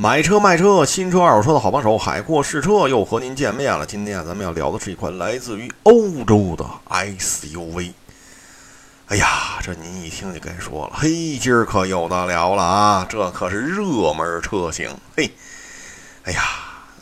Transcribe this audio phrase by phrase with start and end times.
[0.00, 3.84] 买车卖车，新车二手车的好帮手，海阔试车又和您见面了。
[3.84, 7.90] 今天啊，咱们要聊的是一款来自于欧洲的 SUV。
[9.08, 14.88] 哎呀，这您一听就该说了，嘿，今儿可有的聊了啊，这可是热门车型。
[15.16, 15.28] 嘿，
[16.22, 16.42] 哎呀，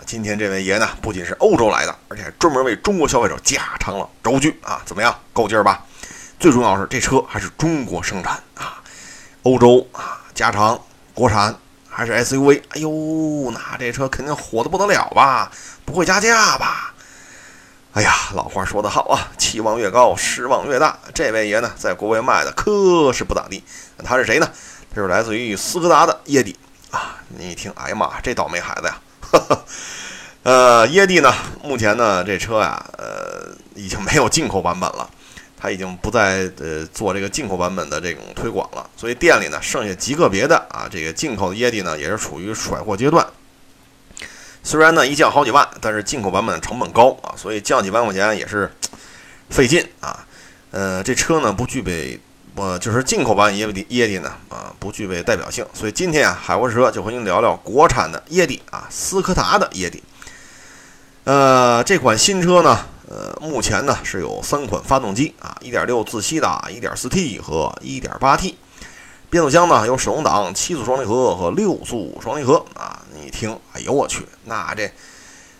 [0.06, 5.84] 今天这位爷呢，不仅是欧洲来的，而且还专门为中国消费者加长了轴距啊，怎么样，够劲儿吧？
[6.40, 8.82] 最重要是这车还是中国生产啊，
[9.42, 10.80] 欧洲啊，加长
[11.12, 11.54] 国产。
[11.96, 15.50] 还是 SUV，哎呦，那这车肯定火的不得了吧？
[15.86, 16.92] 不会加价吧？
[17.94, 20.98] 哎呀，老话说得好啊，期望越高，失望越大。
[21.14, 23.64] 这位爷呢，在国外卖的可是不咋地。
[24.04, 24.46] 他是谁呢？
[24.94, 26.54] 他是来自于斯柯达的耶蒂
[26.90, 27.16] 啊。
[27.28, 29.00] 你一听，哎呀妈，这倒霉孩子呀！
[30.44, 31.32] 呃，耶蒂呢，
[31.62, 35.08] 目前呢，这车呀，呃，已经没有进口版本了。
[35.66, 43.26] 它已经不再呃做这个进口版本的这种推广了，所以店里呢剩下极个别的啊，这个进口的椰蒂呢也是处于甩货阶段。
[44.62, 48.70] 虽然呢一降好几万，但是进口版本成本高啊，所以降几万块钱也是
[49.50, 50.24] 费劲啊。
[50.70, 52.20] 呃，这车呢不具备，
[52.54, 60.00] 呃，就是进口版椰蒂椰蒂呢啊不具备代表性，所以今天啊海沃车就和您聊聊国产的椰蒂啊，斯柯达的椰蒂。
[61.24, 62.86] 呃，这款新车呢。
[63.08, 68.54] 呃，目前呢是有三款发动机啊，1.6自吸的、1.4T 和 1.8T，
[69.30, 73.00] 变速箱呢有手动挡、七速双离合和六速双离合啊。
[73.14, 74.90] 你听，哎呦我去，那这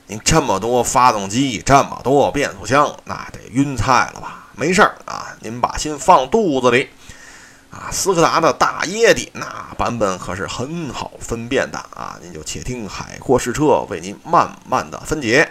[0.09, 4.49] 您这么多发动机，这么多变速箱，那得晕菜了吧？
[4.57, 6.89] 没事儿啊，您把心放肚子里
[7.71, 7.91] 啊。
[7.93, 9.45] 斯柯达的大椰蒂那
[9.79, 15.49] 版本可是很好分辨的啊，您就且听海阔试车为您慢慢的分解。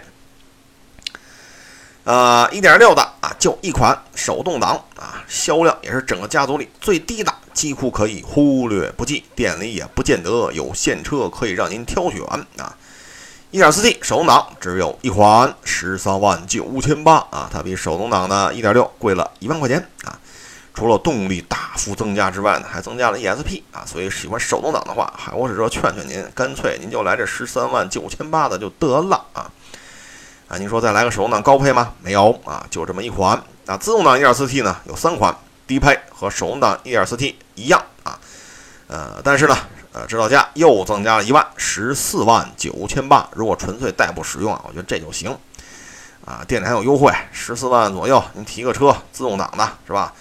[2.06, 9.24] 呃，一点六的啊，就一款手动挡啊，销量也是整个家族里最低的，几乎可以忽略不计。
[9.34, 12.22] 店里也不见得有现车可以让您挑选
[12.58, 12.78] 啊。
[13.50, 20.20] 一点四 T 手动挡只有一款，十三万九千八啊，它比手动挡的一点六贵了一万块钱啊。
[20.76, 29.50] 除了动力大幅增加之外呢，还增加了 ESP 啊，所以喜欢手动挡的话，海沃士车劝劝您，干脆您就来这十三万九千八的就得了啊。
[30.48, 31.94] 啊，您说再来个手动挡高配吗？
[32.02, 33.42] 没有啊，就这么一款。
[33.66, 35.36] 啊，自动挡 1.4T 呢有三款，
[35.66, 38.20] 低配和手动挡 1.4T 一样啊。
[38.88, 39.58] 呃，但是呢，
[39.92, 43.28] 呃，指导价又增加了一万，十四万九千八。
[43.34, 45.36] 如果纯粹代步使用啊，我觉得这就行。
[46.24, 50.14] 啊，店里还有优惠，十四万左右，您提个车，自动挡的是吧？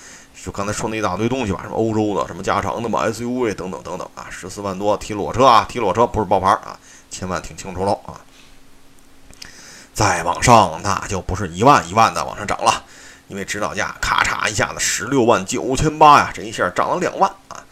[0.43, 6.79] 就刚才说那一大堆东西吧，什么欧洲的，什么加长的嘛，SUV 等等等等啊，十四万多提裸车啊，提裸车不是爆牌啊，
[7.11, 8.21] 千万听清楚喽啊。
[9.94, 12.82] 再往上，那就不是一万一万的往上涨了，
[13.28, 17.62] 因为指导价咔嚓一下子十六万九千八呀，这一下涨了两万啊！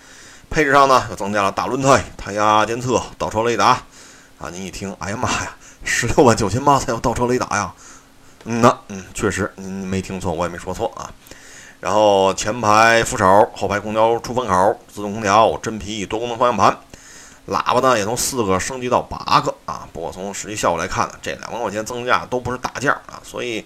[0.48, 3.82] 配置上呢，又增加了大轮胎、胎压监测、倒车雷达
[4.38, 4.48] 啊！
[4.52, 7.72] 您一听，哎呀妈呀，十六万九千八才有倒车雷达呀？
[8.44, 11.10] 嗯呐，嗯，确实您没听错，我也没说错啊。
[11.80, 16.78] 然后前排扶手、后排空调出风口、自动空调、真皮多功能方向盘。
[17.48, 23.64] 喇叭呢也从四个升级到八个啊，不过从实际效果来看呢，这两万块钱增加都不是大件啊，所以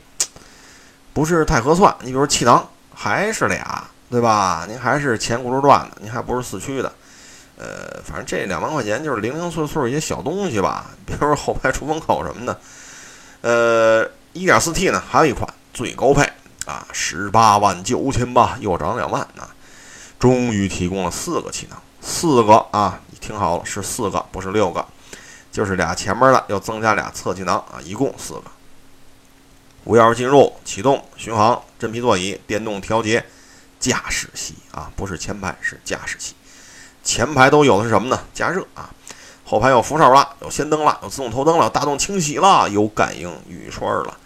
[1.12, 1.94] 不是太合算。
[2.00, 4.64] 你比如气囊还是俩，对吧？
[4.66, 6.90] 您还是前轱辘转的，您还不是四驱的，
[7.58, 12.58] 呃，反正这两万块钱就是零零碎碎一些小东西吧，比如说后排出风口什么的。
[13.42, 16.22] 呃，1.4T 呢还有一款最高配
[16.64, 19.52] 啊，十八万九千八，又涨两万啊，
[20.18, 23.00] 终于提供了四个气囊，四个啊。
[23.26, 24.86] 听好了，是四个，不是六个，
[25.50, 28.44] 就是俩前面的，又增加俩侧气囊啊，一共四个。
[29.82, 33.26] 无钥匙进入、启动、巡航、真皮座椅、电动调节、
[33.80, 36.34] 驾驶席啊，不是前排，是驾驶席。
[37.02, 38.20] 前排都有的是什么呢？
[38.32, 38.90] 加热啊，
[39.44, 44.16] 后排有扶手了，有氙灯了，有自动头灯了，有大众清洗了，有感应雨刷了。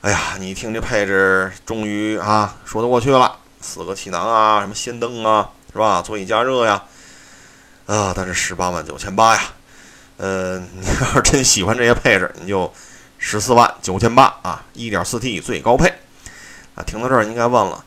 [0.00, 6.00] 哎呀，你听这配置，终于啊说得过去了，四个气囊啊，什么氙灯啊，是吧？
[6.00, 6.82] 座椅加热呀。
[7.86, 9.42] 啊但是十八万九千八呀，
[10.16, 12.72] 呃， 你要是真喜欢这些配置，你就
[13.18, 15.92] 十四万九千八啊，一点四 T 最高配
[16.74, 16.82] 啊。
[16.84, 17.84] 听到这儿应该问了，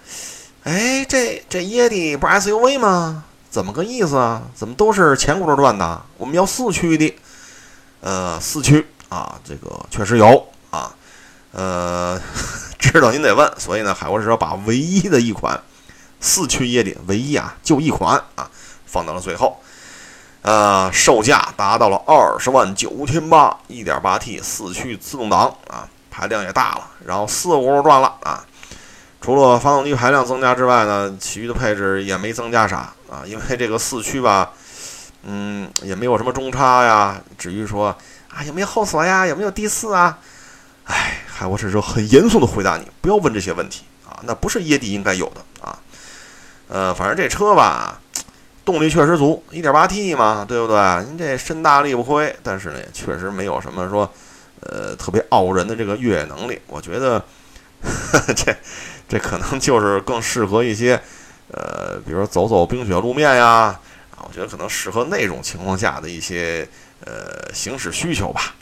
[0.64, 3.26] 哎，这这椰蒂不是 SUV 吗？
[3.50, 4.44] 怎么个意思啊？
[4.56, 6.02] 怎么都是前轱辘转的？
[6.18, 7.14] 我们要四驱的，
[8.02, 10.96] 呃，四驱啊，这个确实有啊，
[11.52, 12.22] 呃，
[12.80, 15.60] 知道您得问，所以呢，海沃士把唯一的一款
[16.22, 18.50] 四驱椰蒂，唯一啊，就一款啊，
[18.86, 19.60] 放到了最后。
[20.42, 28.46] 呃，售价达到了二十万九千八，一点八 T 四驱自动挡啊，排量也大了，然后四轱辘转了啊。
[29.22, 33.22] 除了发动机排量增加之外呢，其余的配置也没增加啥啊。
[33.26, 34.52] 因为这个四驱吧，
[35.24, 37.22] 嗯，也没有什么中差呀。
[37.38, 37.94] 至于说
[38.34, 39.28] 啊，有没有后锁呀？
[39.28, 40.18] 有没有第四啊？
[40.86, 45.78] 哎，海沃士车很严肃的回答你，不要问这些问题啊，那不是椰蒂应该有的啊。
[46.70, 48.00] 呃，反正这车吧，
[48.66, 50.78] 动力确实足，1.8T 嘛，对不对？
[51.06, 54.12] 您这身大力不亏，但是呢，也确实没有什么说，
[54.62, 56.60] 呃，特别傲人的这个越野能力。
[56.68, 57.24] 我觉得
[58.36, 58.56] 这
[59.08, 61.02] 这可能就是更适合一些，
[61.52, 66.68] 呃，比如说走走冰雪路面呀，啊，我觉得可能适合那种情况下的一些
[67.06, 68.56] 呃行驶需求吧。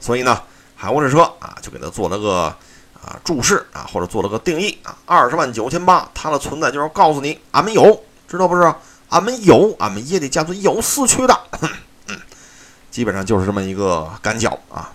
[0.00, 0.42] 所以呢。
[0.82, 2.44] 海沃这车啊，就给它做了个
[2.94, 8.80] 啊注释啊，或者做了个定义啊，二十万九千八，它的存在就是告诉你，俺们有，知道不知道？
[9.08, 11.36] 俺们有，俺们也得家族有四驱的，
[12.88, 14.92] 基本上就是这么一个感觉啊。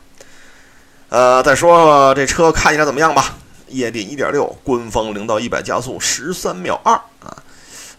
[1.10, 3.36] 呃，再说这车看起来怎么样吧？
[3.68, 7.44] 液力一点六，官方零到一百加速十三秒二啊。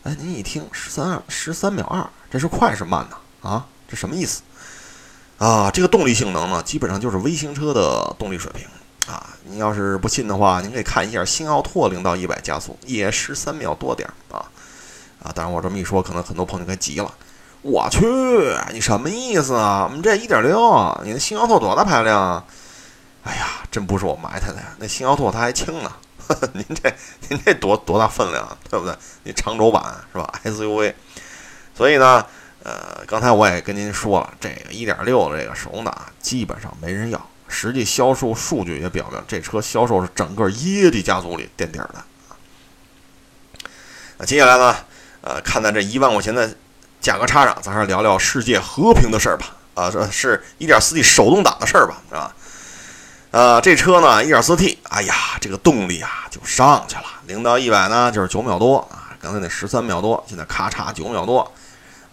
[0.04, 3.16] 哎，您一听十三二十三秒二，这是快是慢呢？
[3.42, 4.40] 啊，这什么意思？
[5.36, 8.66] 啊，这个动力性能呢，基本上就是微型车的动力水平
[9.06, 9.26] 啊。
[9.44, 14.46] 您要是不信的话，您可以看一下新奥拓零到一百加速也十三秒多点儿啊
[15.26, 15.32] 啊！
[15.34, 17.12] 当然我这么一说，可能很多朋友该急了。
[17.62, 18.00] 我去，
[18.72, 19.84] 你什么意思啊？
[19.84, 22.44] 我们这一点六，你的新奥拓多大排量啊？
[23.24, 25.92] 哎呀，真不是我埋汰的呀，那新奥拓它还轻呢。
[26.28, 26.92] 呵 呵您这
[27.28, 28.94] 您这多多大分量，对不对？
[29.24, 29.82] 你长轴版
[30.12, 30.94] 是吧？SUV，
[31.74, 32.24] 所以呢。
[32.62, 42.04] 呃，刚才我也跟您说了，这个1.6的这个手动挡基本上没人要，实际销售数据也表明，这车销售是整个椰蒂家族里垫底的。
[44.18, 44.74] 那接下来呢，
[45.26, 46.48] 呃，看在这一万块钱的
[47.00, 49.46] 价格差上，咱还是聊聊世界和平的事儿吧。
[49.74, 52.32] 啊，这是一点四 T 手动挡的事儿吧，是吧？
[53.32, 61.40] 呃，这车呢，一点四 T，哎呀，这个动力啊就上去了，零到一百呢就是九秒多啊，刚才那十三秒多，现在咔嚓九秒多。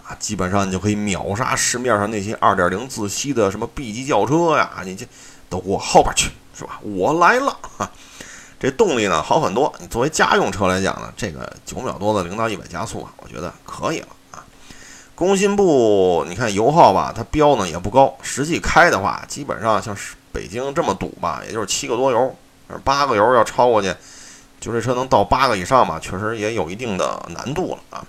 [0.05, 5.05] 啊，基本上你就可以秒杀市面上那些二点零自吸的什么 B 级轿车呀，你这
[5.49, 6.79] 都给我后边去，是吧？
[6.81, 7.57] 我来了，
[8.63, 9.73] 这动力呢好很多。
[9.79, 14.39] 你作为家用车来讲呢，这个九秒多的零到一百加速啊，我觉得可以了啊。
[15.15, 22.33] 工信部你看油耗吧，它标呢也不高，实际开的话，基本上像是北京这么堵吧，也就是七个多油，
[22.85, 23.93] 八个油要超过去，
[24.61, 28.05] 就这车能到八个以上吧，确实也有一定的难度了啊。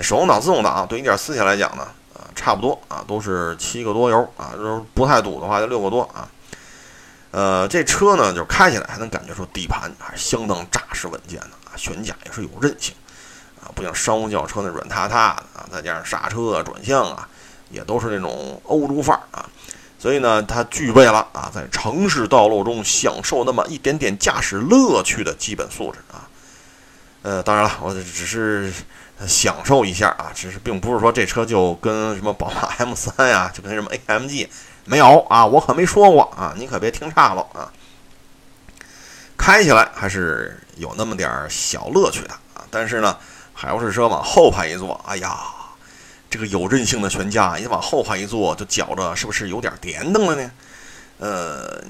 [0.00, 1.82] 手动挡、自动挡对一点四 T 来讲呢，
[2.14, 6.26] 啊，差不多啊，都是七个多油啊，就是不太堵的话就六个多啊。
[7.32, 12.94] 呃，这车呢，就是开起来还能感觉出底盘还是相当扎实稳健的啊，悬架也是有韧性
[13.60, 17.26] 啊，不像商务轿车那软塌塌的啊，再加上刹车啊、转向啊，
[17.70, 19.44] 也都是那种欧洲范儿啊，
[19.98, 26.28] 所以呢，它具备了啊，在城市道路中享受那么一点点驾驶乐趣的基本素质啊。
[27.22, 28.72] 呃，当然了，我只是。
[29.24, 34.48] 享受一下啊，只是并不是说这车就跟什么宝马 M3 呀，就跟什么 AMG
[34.84, 37.70] 没有啊，我可没说过啊，你可别听差了啊。
[39.36, 43.16] 开起来还是有那么点儿小乐趣的啊，但是呢，
[43.52, 45.36] 海沃士车往后排一坐，哎呀，
[46.30, 50.50] 这个有韧性的悬架，你往后排一坐就觉着是不是有点颠蹬了呢？
[51.18, 51.82] 呃，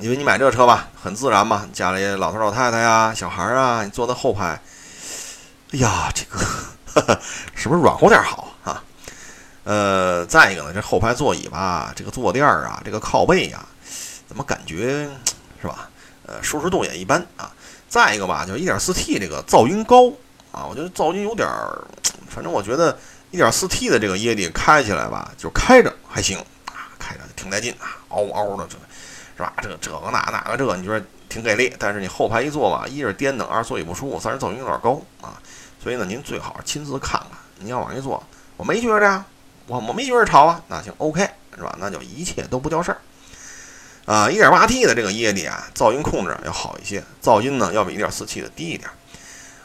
[0.00, 4.60] 因为你买这车吧，很自然嘛，家里老头老太太呀、小孩啊，你坐在后排。
[5.72, 7.20] 哎呀，这个
[7.54, 8.82] 是不是软和点好啊？
[9.64, 13.64] 呃，再一个呢，这后排座椅吧，这个坐垫儿啊，这个靠背呀，
[14.26, 15.08] 怎么感觉
[15.60, 15.88] 是吧？
[16.26, 17.50] 呃，舒适度也一般啊。
[17.88, 20.12] 再一个吧，就 1.4T 这个噪音高
[20.52, 21.84] 啊，我觉得噪音有点儿，
[22.28, 22.96] 反正我觉得
[23.32, 28.76] 1.4T 的这个液力开起来吧，就开着还行啊，开着挺带劲啊，嗷嗷的这，
[29.36, 29.52] 是吧？
[29.60, 31.74] 这这个那那个这个，你觉得挺给力？
[31.78, 35.34] 但是你后排一坐吧，一是颠蹬，二座椅不舒服，三是噪音有点高啊。
[35.82, 37.30] 所以呢，您最好亲自看看。
[37.58, 38.22] 您要往一坐，
[38.56, 39.24] 我没觉着呀，
[39.66, 41.76] 我我没觉着吵啊，那行，OK，是吧？
[41.78, 42.98] 那就一切都不叫事儿。
[44.06, 48.90] 啊，1.8T 的这个液力啊，噪音控制要好一些，噪音呢要比 1.4T 的低一点。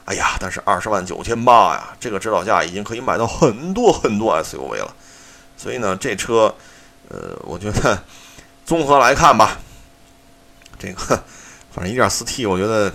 [0.05, 4.93] 哎呀，但是二十万九千八呀，这个指导价已经可以买到很多很多 SUV 了。
[5.57, 6.53] 所以呢，这车，
[7.09, 8.03] 呃，我觉得
[8.65, 9.57] 综合来看吧，
[10.77, 11.23] 这个
[11.71, 12.93] 反正 1.4T，我觉得。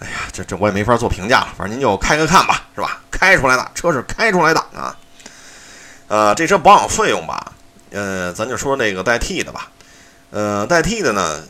[0.00, 3.00] 哎呀，这这我也没法做评价了，反正您就开开看吧，是吧？
[3.10, 4.94] 开出来的车是开出来的啊。
[6.08, 7.52] 呃，这车保养费用吧，
[7.90, 9.70] 呃，咱就说那个代替的吧。
[10.30, 11.42] 呃，代替的呢，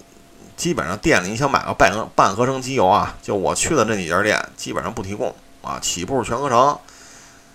[0.57, 6.79] 基本上店里你想买个半合半合成机油啊，就我去的那几家店基本上不提供啊，起步全合成。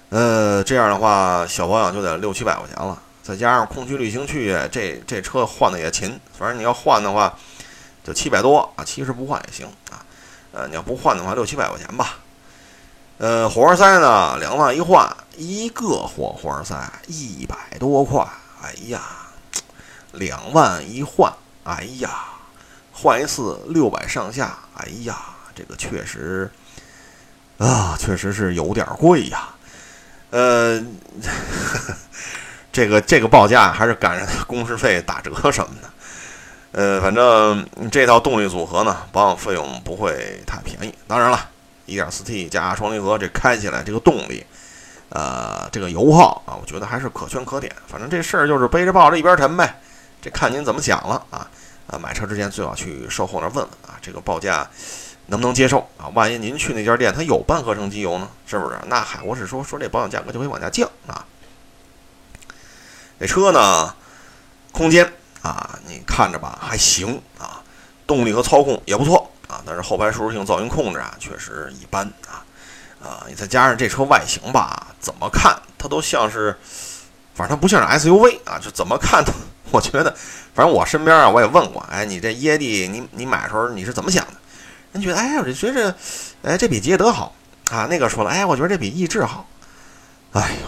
[0.09, 7.37] 呃，这样的话小保养就得六七百块钱了，再加上空气滤清器，这这车换的也勤，反正你要换的话
[8.03, 10.03] 就七百多啊，其实不换也行啊。
[10.51, 12.17] 呃，你要不换的话，六七百块钱吧。
[13.19, 16.73] 呃，火花塞呢，两万一换，一个火花塞
[17.07, 18.25] 一百多块。
[18.63, 19.01] 哎呀，
[20.13, 21.29] 两万一换，
[21.65, 22.09] 哎呀，
[22.93, 24.57] 换一次六百上下。
[24.77, 25.17] 哎呀，
[25.53, 26.49] 这个确实
[27.57, 29.49] 啊，确实是有点贵呀。
[30.29, 30.81] 呃，
[32.71, 35.89] 这个这个报价还是赶上工时费打折什么的。
[36.71, 40.95] 呃，反正这套动力组合呢，保养费用不会太便宜。
[41.05, 41.49] 当然了。
[41.89, 44.45] 1.4T 加双离合，这开起来这个动力，
[45.09, 47.75] 呃，这个油耗啊，我觉得还是可圈可点。
[47.87, 49.79] 反正这事儿就是背着抱着一边沉呗，
[50.21, 51.49] 这看您怎么想了啊。
[51.87, 54.69] 啊，买车之前最好去售后那问问啊，这个报价
[55.25, 56.05] 能不能接受啊？
[56.13, 58.77] 万一您去那家店他有半合成机油呢，是不是？
[58.85, 61.25] 那嗨，我是说说这保养价格就会往下降啊。
[63.19, 63.95] 这车呢，
[64.71, 67.63] 空间啊，你看着吧，还行啊，
[68.05, 69.28] 动力和操控也不错。
[69.49, 72.45] 啊，但是后排舒适性、噪音控制啊，确实一般啊，
[73.03, 76.55] 啊，你再加上这车外形吧，怎么看它都像是，
[77.33, 79.33] 反正它不像是 SUV 啊，就怎么看都，
[79.71, 80.15] 我觉得，
[80.53, 84.33] 反正我身边啊，我也问过，哎，你这耶蒂，你你买的时候你是怎么想的？
[84.93, 85.95] 人觉得，哎，我就觉着，
[86.43, 87.33] 哎，这比捷德好
[87.71, 87.87] 啊。
[87.89, 89.47] 那个说了，哎，我觉得这比逸致好。
[90.33, 90.67] 哎呦，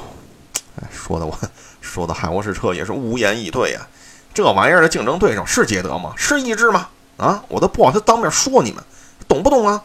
[0.81, 1.37] 哎，说的我
[1.81, 3.87] 说的，海沃士车也是无言以对呀。
[4.33, 6.13] 这玩意儿的竞争对手是捷德吗？
[6.17, 6.87] 是逸致吗？
[7.21, 8.83] 啊，我都不好他当面说你们，
[9.27, 9.83] 懂不懂啊？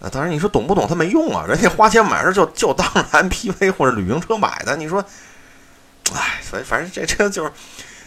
[0.00, 4.74] 啊，当然你说懂不懂他没用啊，人家花钱买着就就当 MPV 或者旅行车买的。
[4.74, 5.04] 你说，
[6.14, 7.52] 哎，所以反正这车就是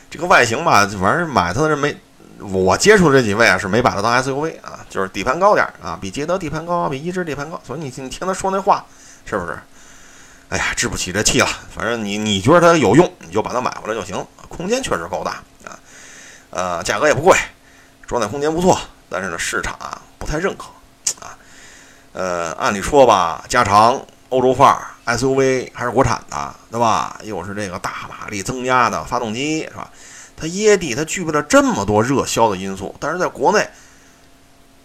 [0.09, 1.95] 这个外形吧，反正买它的人没
[2.39, 8.83] 我接触这几位啊是没把它当 SUV 啊，就是底盘高点啊，比捷德底盘高，比一致底盘高，所以你你听他说那话
[9.25, 9.55] 是不是？
[10.49, 11.47] 哎呀，治不起这气了。
[11.73, 14.25] 反正你你觉得它有用，你就把它买回来就行。
[14.49, 15.77] 空间确实够大啊，
[16.49, 17.37] 呃，价格也不贵。
[18.05, 18.79] 装载空间不错，
[19.09, 20.65] 但是呢，市场啊不太认可
[21.19, 21.37] 啊。
[22.13, 27.19] 呃，按理说吧，加长欧洲范儿 SUV 还是国产的，对吧？
[27.23, 29.89] 又是这个大马力增压的发动机，是吧？
[30.35, 33.67] 它耶帝它具备了这么多热销的因素，但是在国内，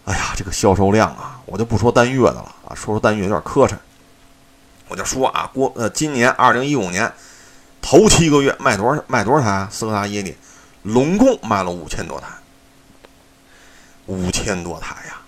[0.05, 3.75] 哎呀，这个销售量啊，我就不说单月的了啊，说说单月有点磕碜。
[4.87, 7.11] 我就说啊，过呃，今年二零一五年
[7.81, 9.67] 头七个月卖多少卖多少台？
[9.69, 10.35] 斯柯达耶帝，
[10.83, 12.27] 拢共卖了五千多台。
[14.09, 15.21] 五千多台呀，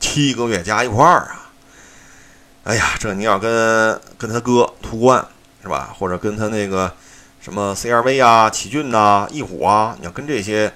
[0.00, 1.52] 七个月加一块儿啊！
[2.64, 5.22] 哎呀，这你要跟跟他哥途观
[5.62, 6.90] 是吧，或者跟他那个
[7.38, 10.72] 什么 CRV 啊、奇骏呐、翼虎啊，你要跟这些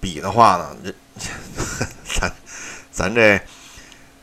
[0.00, 0.94] 比的话呢，这
[2.18, 2.32] 咱
[2.90, 3.38] 咱这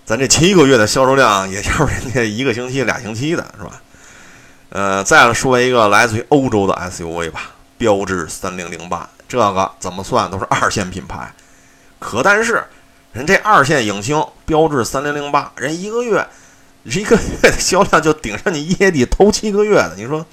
[0.04, 3.80] 咱这七个月的销售量，也就是人家一个星期、俩星期的是吧？
[4.70, 11.32] 呃，再说一个来自于欧洲的 SUV 吧，标致三零零八，这个怎么算都是二线品牌。
[12.04, 12.66] 可但是，
[13.14, 16.28] 人这二线影星标致三零零八，人一个月
[16.84, 20.26] 一个月的销量就顶上你耶帝头七个月的，你说，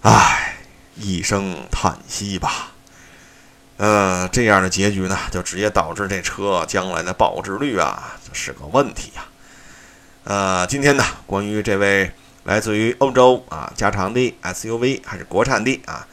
[0.00, 0.56] 唉，
[0.96, 2.70] 一声叹息吧。
[3.76, 9.24] 呃，这样的结局呢，就直接导致这车将来的保值率啊是个问题呀。
[10.24, 12.10] 呃，今天呢，关于这位
[12.44, 16.06] 来自于欧洲啊加长的 SUV 还是国产的啊。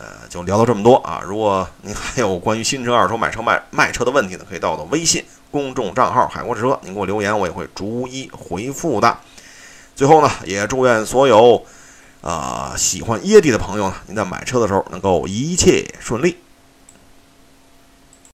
[0.00, 1.20] 呃，就聊到这么多啊！
[1.22, 9.14] 如果您还有关于新车、二手买车、卖卖车的问题呢，可以到我的微信公众账号“海阔车”，您给我留言，我也会逐一回复的。
[9.94, 11.62] 最后呢，也祝愿所有
[12.22, 16.38] 啊喜欢椰蒂的朋友呢，您在买车的时候能够一切顺利。